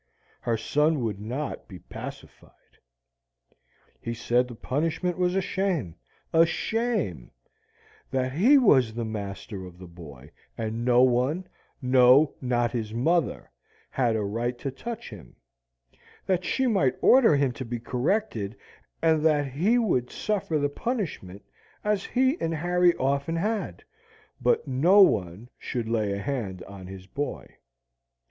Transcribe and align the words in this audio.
Her 0.41 0.57
son 0.57 1.01
would 1.03 1.19
not 1.19 1.67
be 1.67 1.77
pacified. 1.77 2.79
He 4.01 4.15
said 4.15 4.47
the 4.47 4.55
punishment 4.55 5.15
was 5.15 5.35
a 5.35 5.41
shame 5.41 5.93
a 6.33 6.43
shame; 6.43 7.29
that 8.09 8.33
he 8.33 8.57
was 8.57 8.95
the 8.95 9.05
master 9.05 9.63
of 9.63 9.77
the 9.77 9.85
boy, 9.85 10.31
and 10.57 10.83
no 10.83 11.03
one 11.03 11.45
no, 11.83 12.33
not 12.41 12.71
his 12.71 12.95
mother, 12.95 13.51
had 13.91 14.15
a 14.15 14.23
right 14.23 14.57
to 14.57 14.71
touch 14.71 15.11
him; 15.11 15.35
that 16.25 16.43
she 16.43 16.65
might 16.65 16.97
order 16.99 17.35
him 17.35 17.51
to 17.51 17.63
be 17.63 17.77
corrected, 17.79 18.57
and 19.03 19.21
that 19.23 19.49
he 19.51 19.77
would 19.77 20.09
suffer 20.09 20.57
the 20.57 20.67
punishment, 20.67 21.43
as 21.83 22.03
he 22.05 22.41
and 22.41 22.55
Harry 22.55 22.95
often 22.95 23.35
had, 23.35 23.83
but 24.41 24.67
no 24.67 25.03
one 25.03 25.47
should 25.59 25.87
lay 25.87 26.11
a 26.13 26.17
hand 26.19 26.63
on 26.63 26.87
his 26.87 27.05
boy. 27.05 27.47